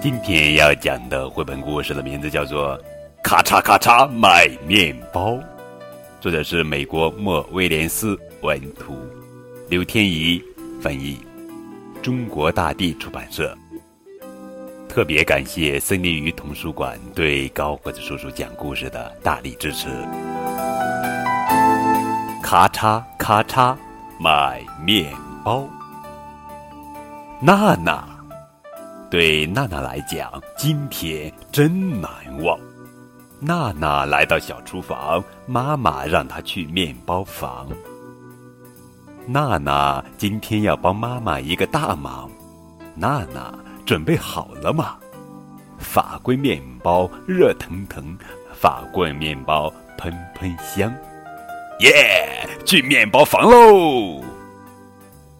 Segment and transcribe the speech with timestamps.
[0.00, 2.78] 今天要讲的绘本故事的名字叫做
[3.20, 5.32] 《咔嚓咔嚓买面包》，
[6.20, 8.96] 作者是美国莫威廉斯文图，
[9.68, 10.40] 刘天怡
[10.80, 11.18] 翻译，
[12.00, 13.52] 中国大地出版社。
[14.88, 19.88] 特别感谢森林鱼童书馆对高个子叔叔讲故事的大力支持。
[22.40, 23.76] 咔嚓咔嚓
[24.20, 25.12] 买面
[25.44, 25.68] 包，
[27.40, 28.17] 娜娜。
[29.10, 32.10] 对娜娜来讲，今天真难
[32.42, 32.58] 忘。
[33.40, 37.68] 娜娜来到小厨房，妈妈让她去面包房。
[39.26, 42.30] 娜娜今天要帮妈妈一个大忙。
[42.94, 43.54] 娜娜
[43.86, 44.96] 准备好了吗？
[45.78, 48.18] 法棍面包热腾腾，
[48.52, 50.92] 法棍面包喷喷香。
[51.80, 54.22] 耶，去面包房喽！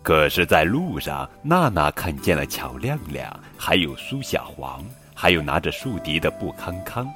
[0.09, 4.83] 可是，在路上，娜娜看见了乔亮亮，还有苏小黄，
[5.15, 7.07] 还有拿着竖笛的布康康。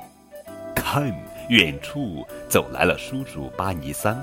[0.74, 1.10] 看，
[1.48, 4.14] 远处走来了叔叔巴尼桑，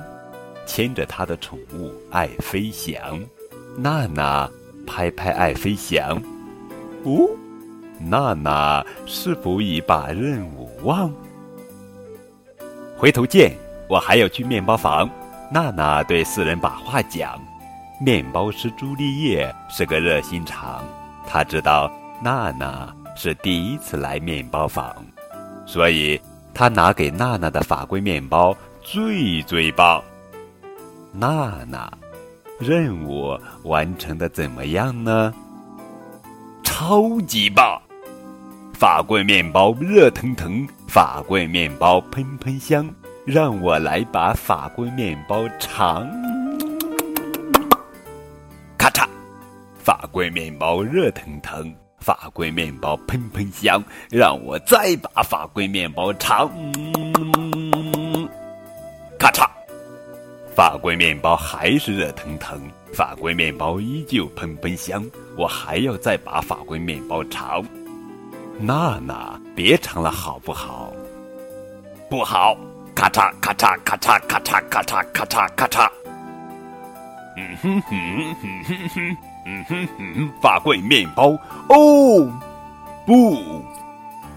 [0.67, 3.19] 牵着他的宠物爱飞翔。
[3.75, 4.47] 娜娜
[4.85, 6.21] 拍拍爱飞翔。
[7.05, 7.27] 哦，
[7.99, 11.11] 娜娜是否已把任务忘？
[12.95, 13.51] 回头见，
[13.89, 15.09] 我还要去面包房。
[15.51, 17.43] 娜娜对四人把话讲。
[18.01, 20.85] 面包师朱丽叶是个热心肠，
[21.27, 21.91] 他知道
[22.23, 24.95] 娜娜是第一次来面包房，
[25.65, 26.19] 所以
[26.53, 30.01] 他拿给娜娜的法棍面包最最棒。
[31.11, 31.91] 娜娜，
[32.57, 35.33] 任务完成的怎么样呢？
[36.63, 37.81] 超级棒！
[38.73, 42.89] 法棍面包热腾腾，法棍面包喷喷香，
[43.25, 46.09] 让我来把法棍面包尝。
[50.11, 56.49] 棍面包热腾腾，法棍面包喷喷香，让我再把法棍面包尝。
[59.17, 59.47] 咔嚓，
[60.55, 62.59] 法棍面包还是热腾腾，
[62.93, 65.05] 法棍面包依旧喷喷香，
[65.37, 67.63] 我还要再把法棍面包尝。
[68.59, 70.91] 娜娜，别尝了好不好？
[72.09, 72.57] 不好！
[72.95, 75.89] 咔嚓咔嚓咔嚓咔嚓咔嚓咔嚓咔嚓。
[77.37, 79.17] 嗯哼哼哼哼哼。
[79.45, 81.29] 嗯哼哼，法棍面包
[81.69, 82.31] 哦，
[83.05, 83.41] 不，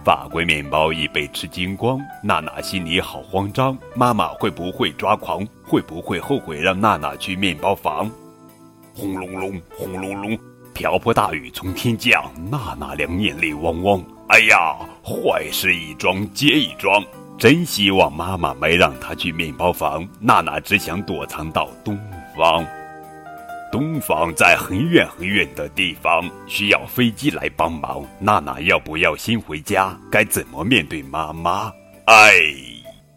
[0.05, 2.01] 法棍面包已被吃精光。
[2.23, 5.47] 娜娜心里好慌张，妈妈会不会抓狂？
[5.65, 8.11] 会不会后悔让娜娜去面包房？
[8.95, 10.39] 轰隆隆，轰隆隆，
[10.73, 14.03] 瓢泼大雨从天降，娜娜两眼泪汪汪。
[14.29, 14.75] 哎呀，
[15.05, 17.05] 坏事一桩接一桩，
[17.39, 20.09] 真希望妈妈没让她去面包房。
[20.21, 21.99] 娜娜只想躲藏到东
[22.37, 22.65] 方。
[23.73, 28.05] 东方在很远很远的地方，需要飞机来帮忙。
[28.19, 29.99] 娜娜要不要先回家？
[30.11, 31.73] 该怎么面对妈妈？
[32.05, 32.35] 哎，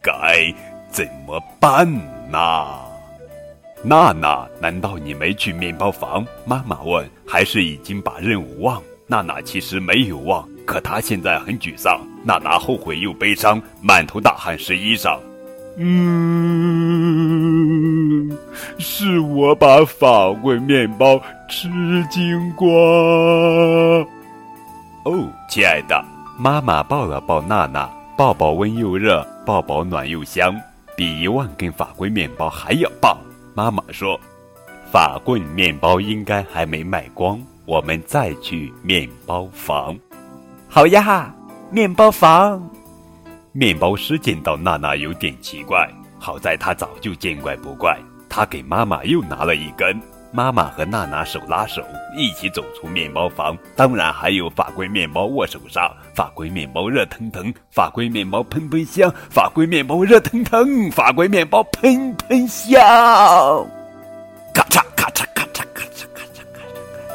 [0.02, 0.54] 该
[0.90, 1.86] 怎么办
[2.32, 2.40] 呢？
[3.84, 6.26] 娜娜，难道你没去面包房？
[6.46, 7.06] 妈妈问。
[7.28, 8.82] 还是已经把任务忘？
[9.08, 12.00] 娜娜其实没有忘，可她现在很沮丧。
[12.24, 15.20] 娜娜后悔又悲伤，满头大汗湿衣裳。
[15.78, 17.35] 嗯，
[18.78, 21.20] 是我把法棍面包
[21.50, 21.70] 吃
[22.10, 22.68] 精光。
[25.04, 26.04] 哦，亲爱的，
[26.38, 30.56] 妈妈抱了抱娜娜，抱抱温又热，抱抱暖又香，
[30.96, 33.18] 比一万根法棍面包还要棒。
[33.54, 34.20] 妈妈说
[34.92, 39.96] ：“法棍面包应该还没卖光，我们再去面包房。”
[40.68, 41.34] 好呀，
[41.72, 42.62] 面包房。
[43.52, 47.98] 面包师见到娜娜有点奇怪，好在他早就见怪不怪。
[48.36, 49.98] 他给妈妈又拿了一根，
[50.34, 51.82] 妈妈和娜娜手拉手
[52.18, 53.58] 一起走出面包房。
[53.78, 62.78] 当然还有法棍面包握手上，法棍面包热腾腾，法棍面包喷喷香，法棍面包热腾腾，法棍面包喷喷香。
[64.54, 66.62] 咔嚓咔嚓咔嚓咔嚓咔嚓咔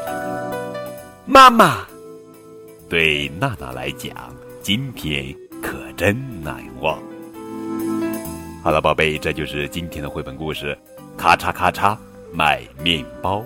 [0.07, 0.13] 嚓。
[1.27, 1.85] 妈妈，
[2.89, 4.11] 对娜娜来讲，
[4.63, 5.31] 今天。
[5.61, 6.97] 可真难忘。
[8.63, 10.75] 好了，宝贝，这就是今天的绘本故事。
[11.21, 11.95] 咔嚓咔嚓，
[12.33, 13.45] 卖面包。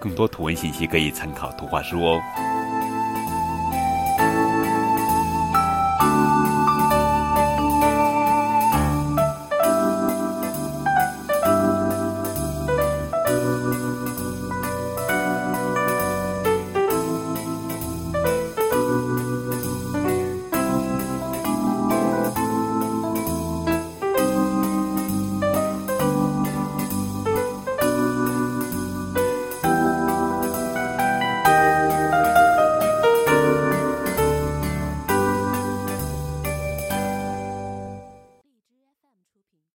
[0.00, 2.20] 更多图文信息可以参考图画书哦。